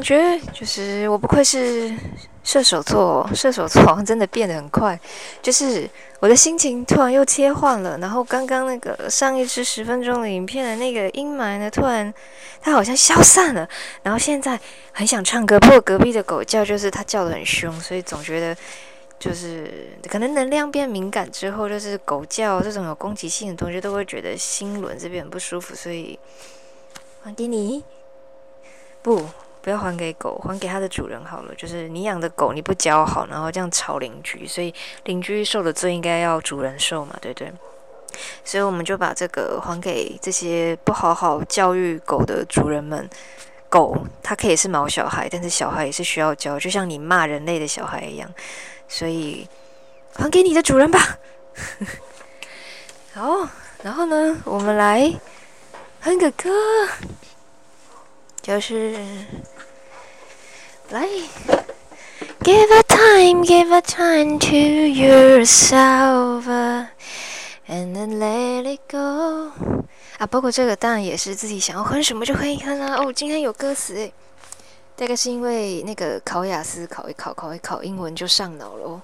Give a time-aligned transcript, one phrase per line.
[0.00, 1.94] 我觉得就是我不愧是
[2.42, 4.98] 射手座，射手座好像真的变得很快，
[5.42, 5.86] 就是
[6.20, 12.12] 我的心情突然又切换了，然后刚刚那个上一支十分钟的影片的那个阴霾呢，突然
[12.62, 13.68] 它好像消散了，
[14.02, 14.58] 然后现在
[14.90, 18.56] 很想唱歌，不过隔壁的狗叫就是它叫的很凶，所以总觉得
[19.18, 26.18] 就是可能能量变敏感之后，就是狗叫这种有攻击性的东西都会觉得心轮这边很不舒服，所以
[27.22, 27.84] 还给你。
[29.02, 29.26] 不，
[29.62, 31.54] 不要还给狗，还给它的主人好了。
[31.54, 34.74] 就是你养的狗，你不教好，然后这样吵邻居，所以
[35.04, 37.52] 邻居受的罪应该要主人受嘛，对不对？
[38.44, 43.08] 所以我们就把这个还给这些不好好教育狗的主人们。
[43.68, 48.28] 狗它可以是毛小孩，但是小孩也是需要教，就像你骂人类的小孩一样。
[48.88, 49.48] 所以
[50.16, 51.18] 还给你的主人吧。
[53.14, 53.48] 好，
[53.84, 55.14] 然后呢，我们来
[56.00, 56.50] 哼个歌。
[58.50, 58.96] 就是
[60.88, 61.06] 来
[62.40, 64.56] ，Give a time, give a time to
[64.88, 66.42] yourself,
[67.68, 69.52] and then let it go。
[70.18, 72.96] 啊，包括这个当然也是自己想要哼什么就哼一哼啊。
[72.96, 74.12] 哦，今天有歌词诶，
[74.96, 79.00] 大概是因为那个考雅思考一考，考一考英文就上脑了哦。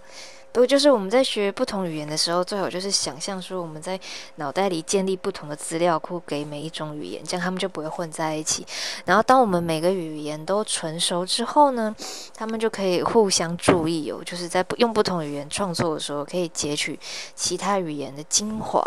[0.57, 4.01] 不过，就是我们在学不同语言的时候，最好就是想象说我们在
[4.37, 8.67] 脑袋里建立不同的资料库给每一种语言，这样他们就不会混在一起。
[9.05, 11.95] 然后，当我们每个语言都纯熟之后呢，
[12.35, 16.99] 他们就可以互相注意哦，就是在用不同语言创作的时候，可以截取
[17.35, 18.81] 其他语言的精华。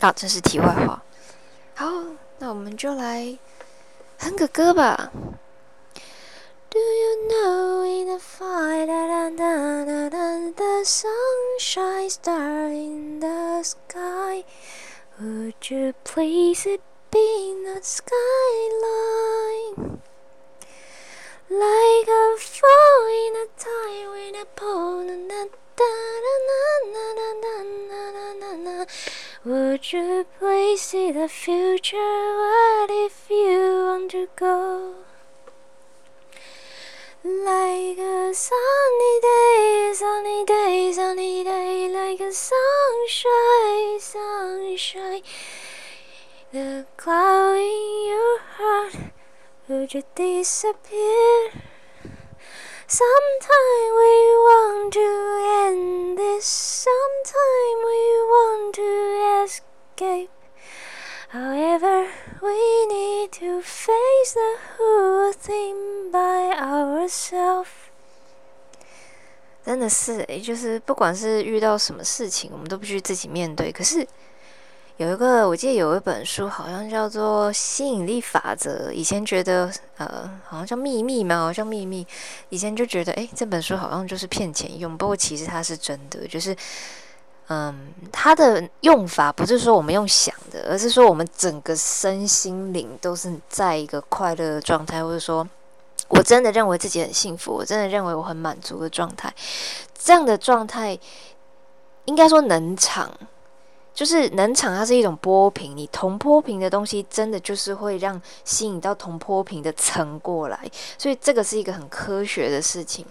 [0.00, 1.00] 好，这是题外话。
[1.76, 1.86] 好，
[2.38, 3.38] 那我们就来
[4.18, 5.12] 哼个歌吧。
[6.68, 7.84] Do you know
[10.82, 14.42] the sunshine star in the sky?
[15.20, 16.80] Would you please it
[17.12, 18.10] be the skyline?
[21.48, 25.44] Like a fall in a tide when a pole na
[25.78, 27.56] da da na na na na
[27.90, 28.84] na na na
[29.44, 31.96] Would you please see the future?
[32.42, 35.11] What if you want to go?
[37.24, 45.22] Like a sunny day, sunny day, sunny day, like a sunshine, sunshine.
[46.50, 49.12] The cloud in your heart,
[49.68, 51.62] would you disappear?
[52.88, 58.02] Sometime we want to end this, sometime we
[58.34, 60.41] want to escape.
[61.32, 62.08] However,
[62.42, 67.68] we need to face the whole thing by ourselves.
[69.64, 73.72] 真的是诶，就是不管是遇到什么事情，我们都必须自己面对。
[73.72, 74.06] 可是
[74.98, 78.90] 有一个，我记得有一本书，好像叫做《吸引力法则》。
[78.92, 82.06] 以前觉得，呃，好像叫秘密嘛，好像秘密。
[82.50, 84.98] 以前就觉得，诶，这本书好像就是骗钱用。
[84.98, 86.54] 不过其实它是真的，就是。
[87.52, 95.46] 嗯，它的用法不是说我们用想的，而是说我们整个身心灵都是在一个快乐的状态，或者说
[96.08, 99.30] 我真的认为自己很幸福，我真的认为我很满足的状态。
[99.98, 100.98] 这样的状态
[102.06, 103.12] 应该说能场，
[103.92, 105.76] 就是能场，它是一种波频。
[105.76, 110.58] 你同波频的东西，真的就是会让吸引到同波频的层过来，
[110.96, 113.04] 所以这个是一个很科学的事情。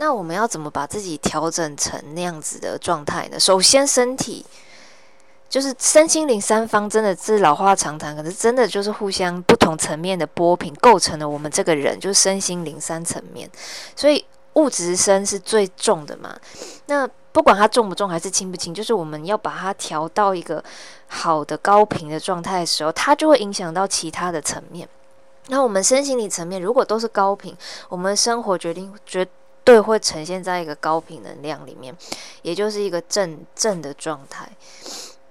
[0.00, 3.38] 那我们要怎么把自己调整成那样子的状态呢？
[3.38, 4.42] 首先，身体
[5.46, 13.50] 就是身心灵三方，真的是老话常谈，可是真的就是互相不同层面的波频构成了我们这个人，就是身心灵三层面。
[13.94, 14.24] 所以
[14.54, 16.34] 物质身是最重的嘛。
[16.86, 20.64] 那不管它重不重还是轻不轻，就是我们要把它调到一个
[21.08, 24.88] 好的高频的状态的时候，它就会影响到其他的层面。
[25.48, 27.54] 那我们身心灵层面如果都是高频，
[27.90, 29.28] 我们生活决定决。
[29.70, 31.96] 对，会呈现在一个高频能量里面，
[32.42, 34.48] 也就是一个正正的状态。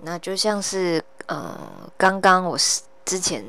[0.03, 1.53] 那就像是，嗯，
[1.97, 2.57] 刚刚我
[3.03, 3.43] 之前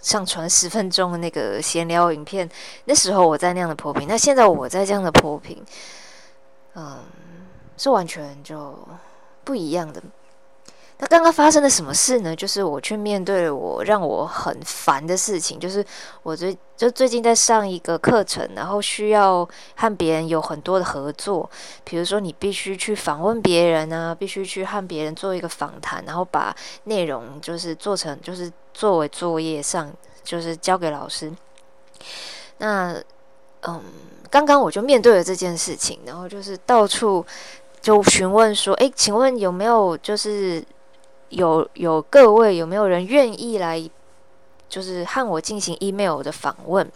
[0.00, 2.48] 上传十分钟的那个闲聊影片，
[2.84, 5.60] 那时候我在那样的破屏，那现在我在这样的破屏，
[6.76, 6.98] 嗯，
[7.76, 8.78] 是完全就
[9.42, 10.00] 不一样的。
[10.98, 12.34] 那刚刚发生了什么事呢？
[12.34, 15.84] 就是我去面对了我让我很烦的事情，就是
[16.22, 21.50] 我最就最近在上一个课程，然后需要和别人有很多的合作，
[21.84, 29.92] 比如说你必须去访问别人啊，必须去和别人做一个访谈，然后把内容就是做成就是作为作业上，
[30.24, 31.30] 就是交给老师。
[32.56, 32.96] 那
[33.68, 33.82] 嗯，
[34.30, 37.22] 刚刚我就面对了这件事情，然后就是到处
[37.82, 40.64] 就询问说，诶，请问有没有就是。
[41.30, 43.90] 有有各位有没有人愿意来，
[44.68, 46.90] 就是和我进行 email 的访问？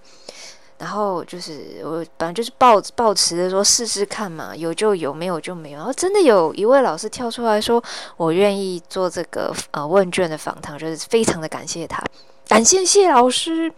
[0.79, 5.77] 然后就是我本来就是抱抱持的说试试看嘛，有就有，没有就没有。
[5.77, 7.82] 然后真的有一位老师跳出来说，
[8.17, 12.03] 我愿意做这个呃问卷的访谈，就是非常的感谢他，
[12.49, 13.71] 感谢谢老师。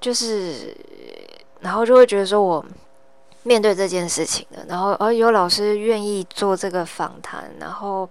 [0.00, 0.74] 就是，
[1.60, 2.64] 然后就会觉得说我
[3.42, 8.08] 面对这件事情了，然后而有老师愿意做这个访谈，然后。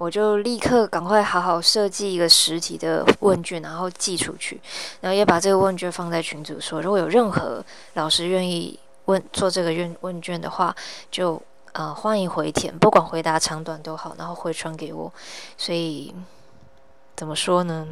[0.00, 4.58] 我就立刻赶快好好设计一个实体的问卷，然后寄出去，
[5.02, 7.62] 然后也把这个问卷放在群组，说如果有任何
[7.92, 10.74] 老师愿意问做这个问问卷的话，
[11.10, 11.40] 就
[11.72, 15.12] 呃欢迎回填，不管回答长短都好，然后回传给我。
[15.58, 16.14] 所以
[17.14, 17.86] 怎么说呢？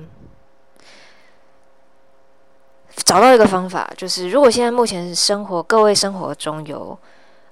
[3.05, 6.99] 找到一个方法，就是如果现在目前生活各位生活中有。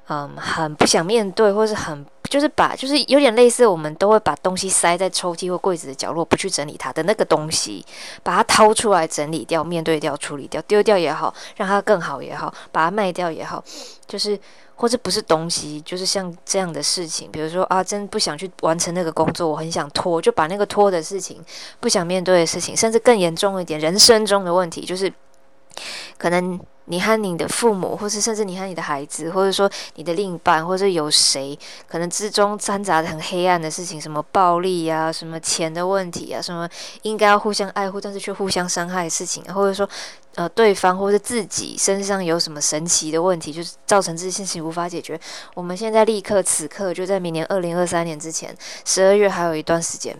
[0.08, 2.06] 嗯，很不想面对，或是很
[2.36, 7.82] 就是把，就是有点类似，我们都会把东西塞在抽屉或柜子的角落，不去整理它的那个东西，
[8.22, 13.64] 把它掏出来整理掉、面对掉、处理掉、丢掉也好，让它更好也好，把它卖掉也好，
[14.06, 14.38] 就是
[14.74, 21.42] 或者不是东西，就是像这样的事情，比如说啊，真不想去完成那个工作，我很想拖，就把那个拖的事情、
[21.80, 25.10] 不想面对的事情，甚至更严重一点，人生中的问题，就是
[26.18, 26.60] 可能。
[26.86, 36.68] 你和你的父母，或是甚至你和你的孩子，或者说你的另一半，或者有谁，可能之中掺杂着很黑暗的事情，什么暴力啊，什么钱的问题啊，什么
[37.02, 39.88] 应该要互相爱护，但是却互相伤害的事情，或者说，
[40.36, 45.18] 呃，对方或者自己身上有什么神奇的问题，就是造成这些事情无法解决。
[45.54, 50.16] 我们现在立刻此刻就在明年二零二三年之前，十二月还有一段时间。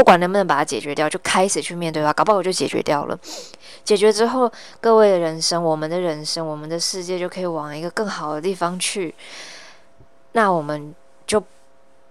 [0.00, 3.18] 不管能不能把它解决掉，就开始去面对它，搞不好我就解决掉了。
[3.84, 4.50] 解决之后，
[4.80, 9.14] 各位的人生，我们的人生，我们的世界就可以往一个更好的地方去。
[10.32, 10.94] 那我们
[11.26, 11.38] 就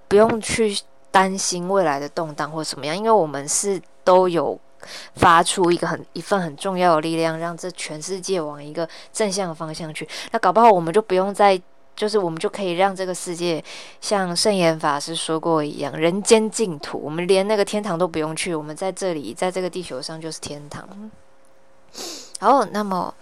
[0.07, 4.55] 不用去担心未来的动荡或怎么样，因为我们是都有
[5.15, 10.07] 发出一个很一份很重要的力量，让这全世界往一个正向的方向去。
[10.29, 11.59] 那搞不好我们就不用再。
[11.99, 13.61] 就是我们就可以让这个世界
[13.99, 16.97] 像圣严法师说过一样，人间净土。
[16.97, 20.87] 我们连那个天堂都不用去，我们在这里，在这个地球上就是天堂。
[22.39, 23.13] 好，那么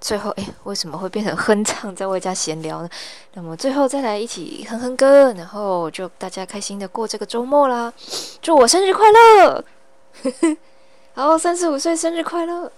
[0.00, 2.88] 最后，哎，为什么会变成哼唱，在外加闲聊呢？
[3.34, 7.92] 那么最后再来一起哼哼歌，然后就大家开心的过这个周末啦！
[8.40, 9.64] 祝我生日快乐！
[11.14, 12.70] 好，三十五岁生日快乐！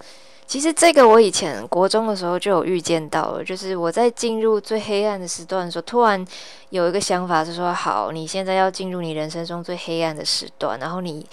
[0.46, 6.24] 其实这个我以前国中的时候就有预见到了，就是我在进入最黑暗的时段的时候，突然
[6.70, 11.26] 有一个想法是说：好，你现在要进入你人生中最黑暗的时段，然后你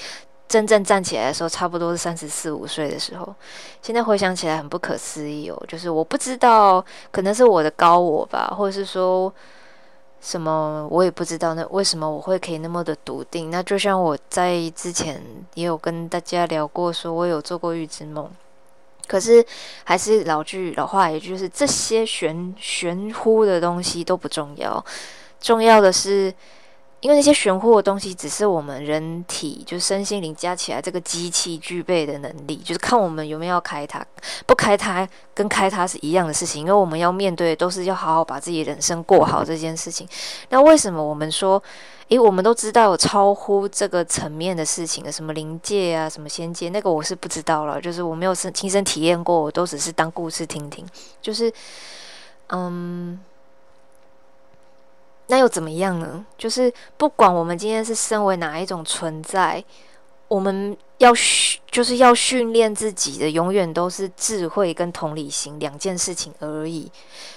[0.48, 3.36] 真正站起来的时候，差不多是三十四五岁的时候。
[3.82, 9.32] 现在回想起来很不可思议哦，就是我不知道，可能是我的高我吧，或者是说
[10.22, 13.52] 什么，我也不知道那为什么我会可以那么的笃定。
[13.52, 15.22] 那就像我在之前
[15.54, 18.30] 也有跟大家聊过，说我有做过预知梦。
[19.12, 19.46] 可是，
[19.84, 24.82] 还是老句老话，也就是这些玄玄乎的东西都不重要，
[25.42, 26.34] 重要的是。
[27.02, 34.06] 因为那些玄乎的东西，只是我们人体就身心灵加起来这个机器具备的能力，就是看我们有没有要开它，
[34.46, 36.62] 不开它跟开它是一样的事情。
[36.62, 40.08] 因为我们要面对的都是要好好把自己人生过好这件事情。
[40.50, 41.62] 那为什么我们说，
[42.10, 50.86] 诶，我们都知道有超乎这个层面的事情的，什么灵界啊，什么仙界，那个我是不知道了，就是我没有身亲身体验过，我都只是当故事听听。
[51.20, 51.52] 就是，
[52.50, 53.20] 嗯。
[55.32, 56.26] 那又怎么样呢？
[56.38, 59.64] 就是不管我们今天是身为哪一种存在，
[60.28, 66.92] 我们要训，就是要训练自己的，永远都是智慧跟同理心两件事情而已。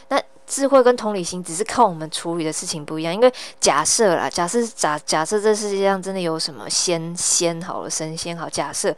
[0.09, 3.13] 那智慧跟同理心只是靠我们处理的事情不一样。
[3.13, 8.95] 因为假设啦，假设假假设这世界上真的有什么仙仙好了，神仙好，假设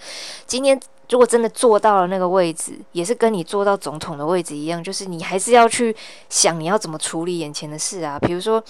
[0.47, 0.79] 今天。
[1.09, 5.95] 如果真的做到了那个位置，也是跟你做到总统的位置一样，就是你还是要去
[6.29, 8.19] 想你要怎么处理眼前的事啊。
[8.19, 8.61] 比如说，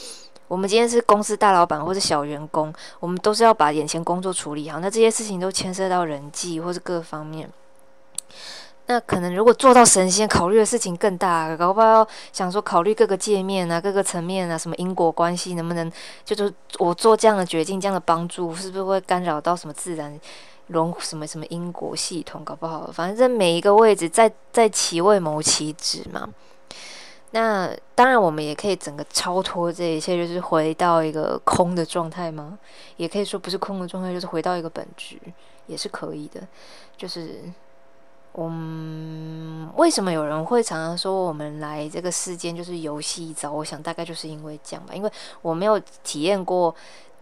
[0.49, 4.81] 我们今天是公司大老板或者小员工，我们都是要把眼前工作处理好。
[4.81, 7.49] 那这些事情都牵涉到人际或是各方面。
[8.87, 15.91] 那可能如果做到神仙，考虑的事情更大，搞不好想说考虑各个界面啊、各个层面啊，什么因果关系，能不能
[16.25, 20.19] 就是我做这样的决定、这样的帮助，是不是会干扰到什么自然？
[20.69, 26.29] 融什么什么因果系统搞不好，反正每一个位置在在其位谋其职嘛。
[27.33, 32.59] 那当然，我们也可以整个超脱这一切，就是回到一个空的状态吗？
[32.97, 35.19] 也可以说不是空的状态，就是回到一个本质，
[35.67, 36.41] 也是可以的。
[36.97, 37.41] 就是
[38.33, 43.51] 我们为什么有人会常常说我们来这个世间就是游戏一遭？
[43.51, 45.11] 我想大概就是因为这样吧，因为
[45.43, 46.75] 我没有体验过。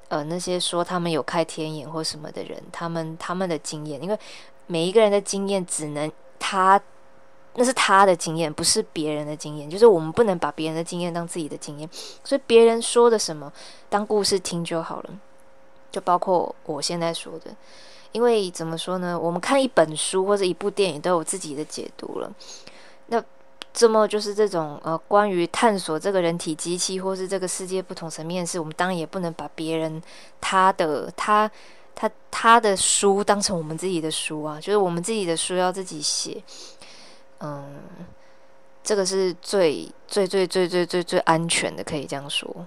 [0.09, 4.19] 呃，那些说他们有开天眼或什么的人，他们他们的经验，因为
[4.67, 6.81] 每一个人的经验只能他
[7.57, 9.71] 那是他的经验，不是别人的经验。
[9.71, 11.89] 就是我们不能把别人的经验当自己的经验，
[12.23, 13.53] 所以别人说的什么
[13.89, 15.11] 当故事听就好了。
[15.93, 17.55] 就包括我现在说的，
[18.11, 19.17] 因为怎么说呢？
[19.17, 22.33] 我们看一本书或者一部电影都有自己的解读了。
[23.07, 23.23] 那
[23.73, 30.03] 这么就是这种呃，关于探索这个人体机器或是这个世界不同层面的事，我们当然也不能把别人
[30.41, 31.49] 他的他
[31.95, 34.61] 他他的书当成我们自己的书啊。
[34.61, 36.43] 就是我们自己的书要自己写。
[37.45, 37.63] 嗯，
[38.83, 42.67] 这个是最最最最最最最安全的，可以这样说。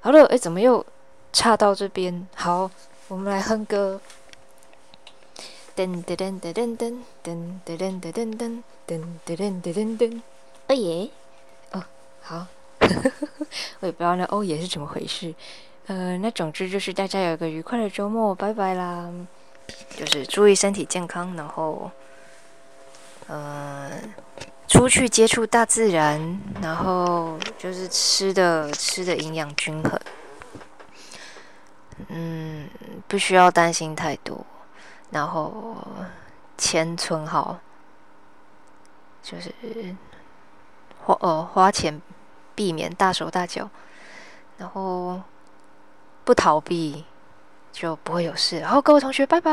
[0.00, 0.86] 好了，哎，怎么又
[1.32, 2.28] 差到这边？
[2.36, 2.70] 好，
[3.08, 4.00] 我们来哼歌。
[5.74, 10.22] 噔噔噔噔噔噔噔噔噔噔噔噔噔噔噔噔。
[10.68, 11.10] 哦耶！
[11.72, 11.82] 哦，
[12.22, 12.46] 好。
[13.80, 15.34] 我也不知道那哦耶是怎么回事。
[15.86, 19.12] 呃，那总之就是大家有个愉快的周末，拜拜啦！
[19.96, 21.90] 就是注意身体健康，然后。
[23.28, 24.14] 嗯，
[24.68, 29.98] 出去接触大自然，然后就是吃的吃的营养均衡。
[32.08, 32.68] 嗯，
[33.08, 34.44] 不需要担心太多，
[35.10, 35.76] 然后
[36.58, 37.58] 钱存好，
[39.22, 39.52] 就是
[41.02, 42.00] 花呃花钱
[42.54, 43.70] 避免大手大脚，
[44.58, 45.20] 然后
[46.24, 47.04] 不逃避
[47.72, 48.64] 就不会有事。
[48.64, 49.42] 好各位同学，拜拜。